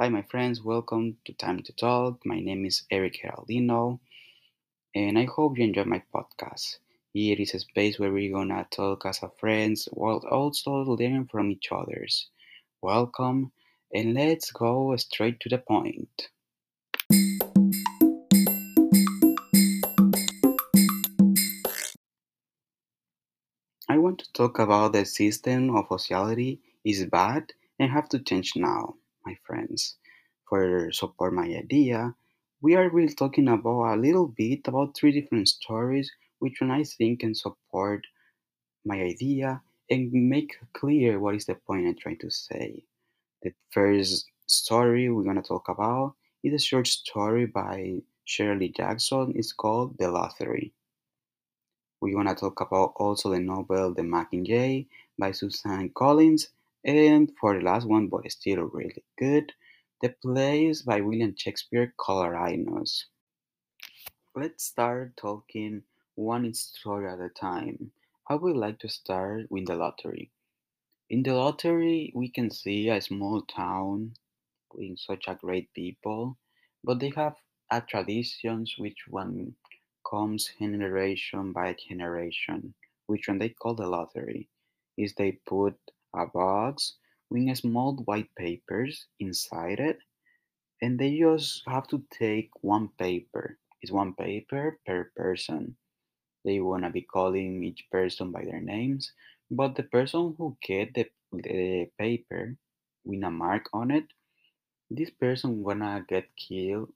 Hi, 0.00 0.08
my 0.08 0.22
friends, 0.22 0.62
welcome 0.62 1.18
to 1.26 1.34
Time 1.34 1.62
to 1.62 1.74
Talk. 1.74 2.24
My 2.24 2.40
name 2.40 2.64
is 2.64 2.84
Eric 2.90 3.20
Geraldino, 3.22 4.00
and 4.94 5.18
I 5.18 5.26
hope 5.26 5.58
you 5.58 5.64
enjoy 5.64 5.84
my 5.84 6.02
podcast. 6.14 6.78
Here 7.12 7.36
is 7.38 7.52
a 7.52 7.58
space 7.58 7.98
where 7.98 8.10
we're 8.10 8.32
gonna 8.32 8.66
talk 8.70 9.04
as 9.04 9.20
friends 9.38 9.90
while 9.92 10.24
also 10.30 10.70
learning 10.70 11.28
from 11.30 11.50
each 11.50 11.68
others. 11.70 12.30
Welcome, 12.80 13.52
and 13.92 14.14
let's 14.14 14.50
go 14.52 14.96
straight 14.96 15.38
to 15.40 15.50
the 15.50 15.58
point. 15.58 16.30
I 23.86 23.98
want 23.98 24.20
to 24.20 24.32
talk 24.32 24.58
about 24.60 24.94
the 24.94 25.04
system 25.04 25.76
of 25.76 25.88
sociality 25.90 26.62
is 26.86 27.04
bad 27.04 27.52
and 27.78 27.90
have 27.92 28.08
to 28.08 28.18
change 28.18 28.56
now, 28.56 28.94
my 29.24 29.36
friends. 29.46 29.96
For 30.48 30.90
support 30.92 31.32
my 31.32 31.46
idea, 31.46 32.14
we 32.60 32.74
are 32.74 32.90
really 32.90 33.14
talking 33.14 33.48
about 33.48 33.94
a 33.94 34.00
little 34.00 34.26
bit 34.26 34.66
about 34.66 34.96
three 34.96 35.12
different 35.12 35.48
stories 35.48 36.10
which 36.40 36.60
one 36.60 36.70
I 36.70 36.84
think 36.84 37.20
can 37.20 37.34
support 37.34 38.06
my 38.84 39.00
idea 39.00 39.62
and 39.90 40.12
make 40.12 40.58
clear 40.72 41.18
what 41.18 41.34
is 41.34 41.46
the 41.46 41.54
point 41.54 41.86
I'm 41.86 41.96
trying 41.96 42.18
to 42.18 42.30
say. 42.30 42.84
The 43.42 43.52
first 43.70 44.26
story 44.46 45.10
we're 45.10 45.24
gonna 45.24 45.42
talk 45.42 45.68
about 45.68 46.14
is 46.42 46.54
a 46.54 46.58
short 46.58 46.86
story 46.86 47.46
by 47.46 48.02
Shirley 48.24 48.70
Jackson. 48.70 49.32
It's 49.36 49.52
called 49.52 49.98
The 49.98 50.10
Lottery. 50.10 50.72
We're 52.00 52.14
gonna 52.14 52.34
talk 52.34 52.60
about 52.60 52.94
also 52.96 53.30
the 53.30 53.40
novel 53.40 53.94
The 53.94 54.02
Mockingjay 54.02 54.86
by 55.18 55.32
Suzanne 55.32 55.90
Collins, 55.90 56.48
and 56.84 57.30
for 57.38 57.54
the 57.54 57.64
last 57.64 57.86
one, 57.86 58.08
but 58.08 58.30
still 58.30 58.62
really 58.62 59.04
good, 59.18 59.52
The 60.00 60.14
Plays 60.22 60.82
by 60.82 61.00
William 61.00 61.34
Shakespeare 61.36 61.92
Coriolanus. 61.98 63.04
Let's 64.34 64.64
start 64.64 65.16
talking 65.16 65.82
one 66.14 66.54
story 66.54 67.08
at 67.08 67.20
a 67.20 67.28
time. 67.28 67.92
I 68.28 68.36
would 68.36 68.56
like 68.56 68.78
to 68.80 68.88
start 68.88 69.50
with 69.50 69.66
the 69.66 69.74
lottery. 69.74 70.30
In 71.10 71.22
the 71.22 71.34
lottery, 71.34 72.12
we 72.14 72.30
can 72.30 72.50
see 72.50 72.88
a 72.88 73.00
small 73.00 73.42
town 73.42 74.14
with 74.72 74.98
such 74.98 75.24
a 75.28 75.34
great 75.34 75.72
people, 75.74 76.38
but 76.82 77.00
they 77.00 77.10
have 77.16 77.34
a 77.70 77.80
traditions 77.80 78.76
which 78.78 79.04
one 79.08 79.54
comes 80.08 80.50
generation 80.58 81.52
by 81.52 81.74
generation, 81.88 82.74
which 83.06 83.28
one 83.28 83.38
they 83.38 83.50
call 83.50 83.74
the 83.74 83.86
lottery, 83.86 84.48
is 84.96 85.14
they 85.14 85.32
put 85.32 85.74
a 86.14 86.26
box 86.26 86.98
with 87.30 87.56
small 87.58 87.96
white 88.04 88.34
papers 88.36 89.06
inside 89.18 89.80
it, 89.80 89.98
and 90.82 90.98
they 90.98 91.18
just 91.18 91.62
have 91.66 91.86
to 91.88 92.04
take 92.10 92.50
one 92.62 92.88
paper. 92.98 93.58
It's 93.82 93.92
one 93.92 94.14
paper 94.14 94.78
per 94.86 95.10
person. 95.16 95.76
They 96.44 96.60
wanna 96.60 96.90
be 96.90 97.02
calling 97.02 97.64
each 97.64 97.88
person 97.90 98.32
by 98.32 98.44
their 98.44 98.60
names, 98.60 99.12
but 99.50 99.74
the 99.76 99.84
person 99.84 100.34
who 100.38 100.56
get 100.62 100.94
the, 100.94 101.10
the 101.32 101.90
paper 101.98 102.56
with 103.04 103.22
a 103.24 103.30
mark 103.30 103.66
on 103.72 103.90
it, 103.90 104.06
this 104.90 105.10
person 105.10 105.62
gonna 105.64 106.04
get 106.08 106.36
killed 106.36 106.92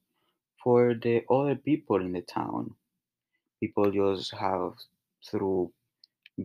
for 0.63 0.95
the 0.95 1.25
other 1.31 1.57
people 1.57 2.01
in 2.01 2.13
the 2.13 2.23
town. 2.23 2.77
People 3.61 3.91
just 3.91 4.33
have 4.35 4.75
threw 5.25 5.73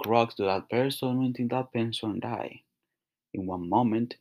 drugs 0.04 0.36
to 0.36 0.44
that 0.46 0.70
person 0.70 1.24
until 1.24 1.48
that 1.50 1.74
person 1.74 2.20
die. 2.20 2.64
In 3.34 3.48
one 3.48 3.68
moment, 3.68 4.18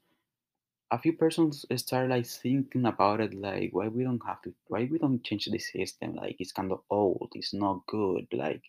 a 0.91 0.99
few 0.99 1.13
persons 1.15 1.65
start 1.77 2.11
like 2.11 2.27
thinking 2.27 2.85
about 2.87 3.21
it 3.21 3.35
like 3.35 3.71
why 3.73 3.89
we 3.89 4.05
don't 4.05 4.25
have 4.27 4.43
to 4.43 4.55
why 4.69 4.85
we 4.91 4.99
don't 4.99 5.25
change 5.25 5.47
the 5.47 5.59
system? 5.59 6.15
Like 6.15 6.37
it's 6.41 6.53
kind 6.53 6.73
of 6.73 6.83
old 6.91 7.33
it's 7.35 7.55
not 7.55 7.87
good 7.87 8.27
like 8.33 8.63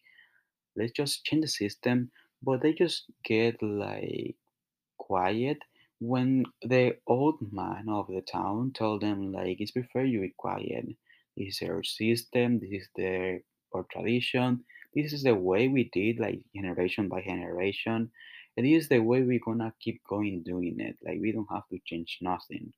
let's 0.76 0.94
just 0.94 1.26
change 1.26 1.44
the 1.44 1.48
system. 1.50 2.12
But 2.44 2.62
they 2.62 2.74
just 2.74 3.06
get 3.26 3.62
like 3.64 4.38
quiet 4.98 5.60
when 6.00 6.46
the 6.62 6.98
old 7.08 7.40
man 7.54 7.90
of 7.90 8.08
the 8.08 8.22
town 8.22 8.74
told 8.74 9.02
them 9.02 9.32
like 9.34 9.58
it's 9.62 9.72
prefer 9.72 10.04
you 10.04 10.22
be 10.22 10.34
quiet. 10.38 10.86
This 11.38 11.62
is 11.62 11.70
our 11.70 11.84
system 11.84 12.60
this 12.60 12.72
is 12.72 12.90
the 12.96 13.42
our 13.74 13.86
tradition 13.92 14.66
this 14.96 15.14
is 15.14 15.24
the 15.24 15.36
way 15.36 15.68
we 15.68 15.90
did 15.94 16.20
like 16.20 16.42
generation 16.56 17.08
by 17.10 17.22
generation 17.22 18.12
this 18.62 18.84
is 18.84 18.90
the 18.90 19.00
way 19.00 19.22
we're 19.24 19.40
gonna 19.40 19.74
keep 19.80 20.03
going 20.08 20.44
doing 20.44 20.80
it 20.80 20.97
like 21.03 21.20
we 21.22 21.31
don't 21.31 21.50
have 21.52 21.68
to 21.70 21.80
change 21.86 22.20
nothing 22.22 22.74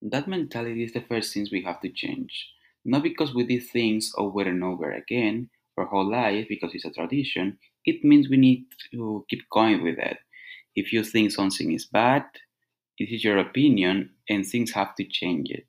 that 0.00 0.26
mentality 0.28 0.84
is 0.84 0.92
the 0.92 1.02
first 1.02 1.34
thing 1.34 1.46
we 1.52 1.62
have 1.62 1.80
to 1.82 1.90
change. 1.90 2.50
Not 2.84 3.02
because 3.02 3.34
we 3.34 3.44
did 3.44 3.64
things 3.64 4.12
over 4.16 4.42
and 4.42 4.62
over 4.64 4.90
again 4.92 5.50
our 5.76 5.84
whole 5.86 6.10
life 6.10 6.46
because 6.48 6.74
it's 6.74 6.86
a 6.86 6.90
tradition, 6.90 7.58
it 7.84 8.02
means 8.02 8.30
we 8.30 8.38
need 8.38 8.64
to 8.92 9.26
keep 9.28 9.42
going 9.50 9.82
with 9.82 9.98
it. 9.98 10.18
If 10.74 10.92
you 10.92 11.04
think 11.04 11.32
something 11.32 11.72
is 11.72 11.84
bad, 11.86 12.24
it 12.98 13.10
is 13.10 13.24
your 13.24 13.38
opinion 13.38 14.14
and 14.28 14.46
things 14.46 14.72
have 14.72 14.94
to 14.96 15.04
change 15.04 15.50
it. 15.50 15.66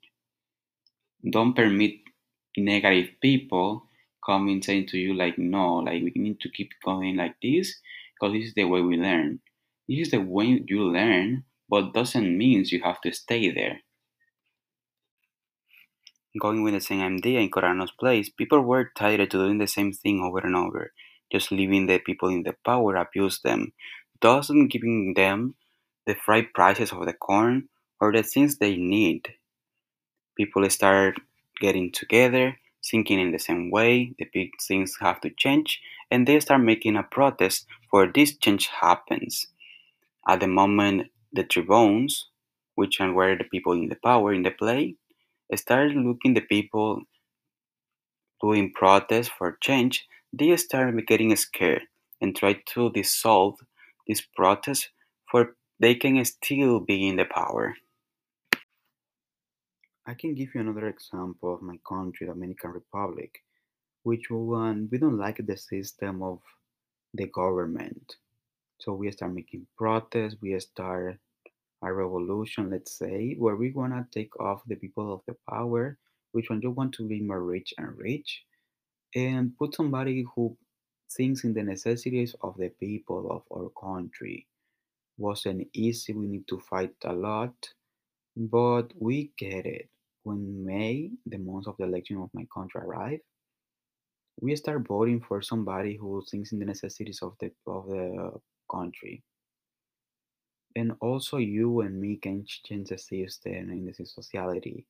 Don't 1.30 1.54
permit 1.54 2.00
negative 2.56 3.14
people 3.20 3.87
coming 4.28 4.62
saying 4.62 4.86
to 4.88 4.98
you 4.98 5.14
like 5.14 5.38
no, 5.38 5.76
like 5.76 6.02
we 6.02 6.12
need 6.14 6.40
to 6.40 6.50
keep 6.50 6.70
going 6.84 7.16
like 7.16 7.36
this 7.42 7.80
because 8.14 8.34
this 8.34 8.48
is 8.48 8.54
the 8.54 8.64
way 8.64 8.80
we 8.80 8.96
learn. 8.96 9.40
This 9.88 10.08
is 10.08 10.10
the 10.10 10.20
way 10.20 10.62
you 10.66 10.84
learn, 10.84 11.44
but 11.68 11.94
doesn't 11.94 12.36
mean 12.36 12.64
you 12.66 12.82
have 12.84 13.00
to 13.02 13.12
stay 13.12 13.50
there. 13.50 13.80
Going 16.38 16.62
with 16.62 16.74
the 16.74 16.80
same 16.80 17.00
idea 17.00 17.40
in 17.40 17.50
Coriolanus's 17.50 17.96
place, 17.98 18.28
people 18.28 18.60
were 18.60 18.92
tired 18.96 19.30
to 19.30 19.38
doing 19.38 19.58
the 19.58 19.66
same 19.66 19.92
thing 19.92 20.20
over 20.22 20.46
and 20.46 20.54
over, 20.54 20.92
just 21.32 21.50
leaving 21.50 21.86
the 21.86 21.98
people 21.98 22.28
in 22.28 22.42
the 22.42 22.54
power 22.64 22.96
abuse 22.96 23.40
them, 23.40 23.72
doesn't 24.20 24.68
giving 24.68 25.14
them 25.14 25.54
the 26.06 26.16
right 26.28 26.52
prices 26.52 26.92
of 26.92 27.06
the 27.06 27.14
corn 27.14 27.68
or 27.98 28.12
the 28.12 28.22
things 28.22 28.58
they 28.58 28.76
need. 28.76 29.28
People 30.36 30.68
start 30.68 31.18
getting 31.60 31.90
together, 31.90 32.56
thinking 32.84 33.20
in 33.20 33.32
the 33.32 33.38
same 33.38 33.70
way, 33.70 34.14
the 34.18 34.26
big 34.32 34.50
things 34.60 34.96
have 35.00 35.20
to 35.22 35.30
change, 35.30 35.80
and 36.10 36.26
they 36.26 36.40
start 36.40 36.60
making 36.60 36.96
a 36.96 37.02
protest 37.02 37.66
for 37.90 38.06
this 38.06 38.36
change 38.36 38.68
happens. 38.68 39.48
At 40.26 40.40
the 40.40 40.48
moment, 40.48 41.08
the 41.32 41.44
tribunes, 41.44 42.28
which 42.74 42.98
were 43.00 43.36
the 43.36 43.44
people 43.44 43.72
in 43.72 43.88
the 43.88 43.96
power 43.96 44.32
in 44.32 44.42
the 44.42 44.50
play, 44.50 44.96
started 45.54 45.96
looking 45.96 46.34
the 46.34 46.40
people 46.40 47.02
doing 48.40 48.72
protests 48.72 49.28
for 49.28 49.58
change, 49.60 50.06
they 50.32 50.56
started 50.56 51.06
getting 51.06 51.34
scared 51.36 51.82
and 52.20 52.36
tried 52.36 52.60
to 52.66 52.90
dissolve 52.90 53.56
this 54.06 54.22
protest 54.36 54.90
for 55.30 55.56
they 55.80 55.94
can 55.94 56.22
still 56.24 56.80
be 56.80 57.08
in 57.08 57.16
the 57.16 57.24
power. 57.24 57.74
I 60.08 60.14
can 60.14 60.34
give 60.34 60.54
you 60.54 60.62
another 60.62 60.88
example 60.88 61.52
of 61.52 61.60
my 61.60 61.78
country, 61.86 62.26
Dominican 62.26 62.70
Republic, 62.70 63.42
which 64.04 64.30
one 64.30 64.88
we 64.90 64.96
don't 64.96 65.18
like 65.18 65.36
the 65.36 65.56
system 65.58 66.22
of 66.22 66.40
the 67.12 67.26
government. 67.26 68.16
So 68.80 68.94
we 68.94 69.10
start 69.10 69.34
making 69.34 69.66
protests, 69.76 70.36
we 70.40 70.58
start 70.60 71.18
a 71.82 71.92
revolution, 71.92 72.70
let's 72.70 72.96
say, 72.96 73.34
where 73.34 73.56
we 73.56 73.70
wanna 73.72 74.08
take 74.10 74.34
off 74.40 74.62
the 74.66 74.76
people 74.76 75.12
of 75.12 75.20
the 75.26 75.36
power, 75.46 75.98
which 76.32 76.48
one 76.48 76.62
you 76.62 76.70
want 76.70 76.94
to 76.94 77.06
be 77.06 77.20
more 77.20 77.44
rich 77.44 77.74
and 77.76 77.94
rich, 77.98 78.44
and 79.14 79.58
put 79.58 79.74
somebody 79.74 80.24
who 80.34 80.56
thinks 81.10 81.44
in 81.44 81.52
the 81.52 81.62
necessities 81.62 82.34
of 82.40 82.56
the 82.56 82.70
people 82.70 83.30
of 83.30 83.42
our 83.54 83.68
country. 83.78 84.46
Wasn't 85.18 85.68
easy, 85.74 86.14
we 86.14 86.28
need 86.28 86.48
to 86.48 86.58
fight 86.60 86.94
a 87.04 87.12
lot, 87.12 87.52
but 88.34 88.94
we 88.98 89.32
get 89.36 89.66
it. 89.66 89.90
When 90.28 90.62
May, 90.66 91.10
the 91.24 91.38
month 91.38 91.68
of 91.68 91.78
the 91.78 91.84
election 91.84 92.18
of 92.18 92.28
my 92.34 92.46
country 92.54 92.82
arrived, 92.82 93.22
we 94.42 94.54
start 94.56 94.86
voting 94.86 95.22
for 95.22 95.40
somebody 95.40 95.96
who 95.96 96.22
thinks 96.30 96.52
in 96.52 96.58
the 96.58 96.66
necessities 96.66 97.22
of 97.22 97.34
the 97.40 97.50
of 97.66 97.86
the 97.88 98.38
country. 98.70 99.24
And 100.76 100.92
also 101.00 101.38
you 101.38 101.80
and 101.80 101.98
me 101.98 102.16
can 102.18 102.44
change 102.44 102.90
the 102.90 102.98
system 102.98 103.70
in 103.70 103.86
this 103.86 104.12
society. 104.14 104.86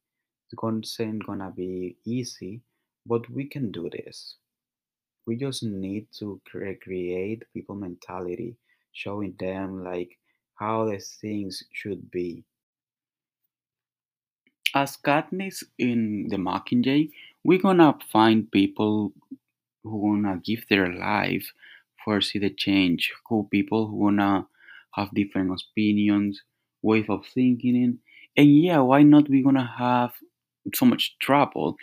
It's 0.47 0.55
gonna 0.57 1.19
gonna 1.25 1.53
be 1.53 1.99
easy, 2.05 2.63
but 3.07 3.31
we 3.31 3.45
can 3.47 3.71
do 3.71 3.89
this. 3.89 4.39
We 5.25 5.37
just 5.37 5.63
need 5.63 6.09
to 6.19 6.41
cre- 6.51 6.83
create 6.83 7.45
people 7.55 7.77
mentality, 7.77 8.57
showing 8.91 9.35
them 9.39 9.85
like 9.85 10.19
how 10.55 10.87
the 10.87 10.99
things 10.99 11.63
should 11.73 12.11
be. 12.11 12.45
As 14.75 14.97
Katniss 14.97 15.63
in 15.79 16.29
the 16.29 16.37
Mockingjay, 16.37 17.11
we're 17.45 17.59
gonna 17.59 17.99
find 18.11 18.51
people 18.51 19.13
who 19.83 19.97
wanna 19.99 20.41
give 20.45 20.67
their 20.69 20.93
life 20.93 21.53
for 22.03 22.21
see 22.23 22.39
the 22.39 22.51
change, 22.51 23.13
who 23.29 23.47
people 23.51 23.89
who 23.89 23.97
wanna 23.97 24.49
have 24.95 25.15
different 25.15 25.53
opinions, 25.63 26.43
ways 26.83 27.07
of 27.11 27.27
thinking, 27.27 28.01
And 28.37 28.59
yeah, 28.63 28.79
why 28.81 29.03
not 29.03 29.29
We're 29.29 29.45
gonna 29.45 29.67
have 29.79 30.15
so 30.75 30.87
much 30.87 31.19
trouble? 31.19 31.77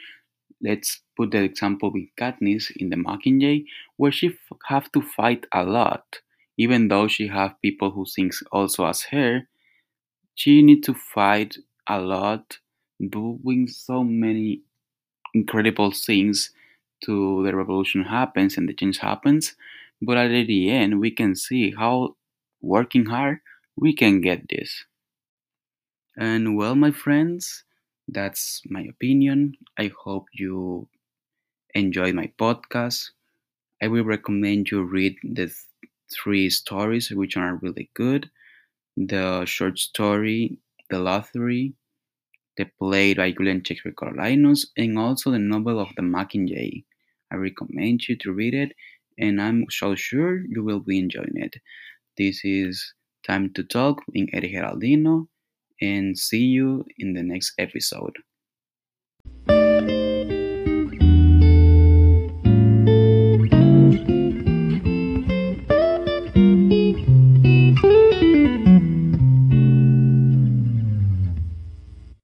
Let's 0.61 1.01
put 1.17 1.31
the 1.31 1.43
example 1.43 1.91
with 1.91 2.09
Katniss 2.19 2.71
in 2.77 2.89
the 2.89 2.97
Mockingjay, 2.97 3.65
where 3.97 4.11
she 4.11 4.27
f- 4.29 4.57
have 4.67 4.91
to 4.93 5.01
fight 5.01 5.45
a 5.53 5.63
lot, 5.65 6.21
even 6.57 6.87
though 6.89 7.07
she 7.07 7.27
have 7.27 7.61
people 7.61 7.91
who 7.91 8.05
thinks 8.05 8.43
also 8.51 8.85
as 8.87 9.03
her. 9.11 9.47
She 10.35 10.61
need 10.61 10.83
to 10.83 10.93
fight 10.93 11.57
a 11.87 11.99
lot, 11.99 12.59
doing 13.09 13.67
so 13.67 14.03
many 14.03 14.61
incredible 15.33 15.91
things 15.91 16.51
to 17.05 17.43
the 17.45 17.55
revolution 17.55 18.03
happens 18.03 18.57
and 18.57 18.69
the 18.69 18.73
change 18.73 18.99
happens. 18.99 19.55
But 20.01 20.17
at 20.17 20.47
the 20.47 20.71
end, 20.71 20.99
we 20.99 21.11
can 21.11 21.35
see 21.35 21.71
how 21.71 22.15
working 22.61 23.05
hard 23.07 23.39
we 23.77 23.93
can 23.93 24.21
get 24.21 24.49
this. 24.49 24.85
And 26.17 26.57
well, 26.57 26.75
my 26.75 26.91
friends, 26.91 27.63
that's 28.09 28.61
my 28.69 28.81
opinion. 28.81 29.55
I 29.77 29.87
hope 29.97 30.27
you 30.33 30.89
enjoyed 31.75 32.15
my 32.15 32.27
podcast. 32.39 33.11
I 33.81 33.87
will 33.89 34.05
recommend 34.05 34.71
you 34.71 34.83
read 34.83 35.17
the 35.23 35.47
th- 35.47 35.55
three 36.11 36.49
stories, 36.49 37.11
which 37.11 37.37
are 37.37 37.55
really 37.57 37.91
good. 37.93 38.31
The 38.97 39.45
short 39.45 39.79
story, 39.79 40.59
The 40.89 40.99
Lottery, 40.99 41.75
the 42.57 42.65
play 42.79 43.13
by 43.13 43.31
Julian 43.31 43.63
Shakespeare 43.63 43.93
Coriolanus, 43.93 44.67
and 44.77 44.97
also 44.97 45.31
the 45.31 45.39
novel 45.39 45.79
of 45.79 45.89
the 45.95 46.01
Mockingjay. 46.01 46.83
I 47.31 47.35
recommend 47.35 48.07
you 48.07 48.15
to 48.17 48.31
read 48.31 48.53
it, 48.53 48.73
and 49.17 49.41
I'm 49.41 49.65
so 49.69 49.95
sure 49.95 50.45
you 50.47 50.63
will 50.63 50.79
be 50.79 50.99
enjoying 50.99 51.35
it. 51.35 51.55
This 52.17 52.41
is 52.43 52.93
Time 53.25 53.51
to 53.53 53.63
Talk 53.63 54.01
in 54.13 54.29
Eddie 54.33 54.53
Geraldino, 54.53 55.27
and 55.81 56.17
see 56.17 56.45
you 56.45 56.85
in 56.97 57.13
the 57.13 57.23
next 57.23 57.53
episode. 57.57 58.15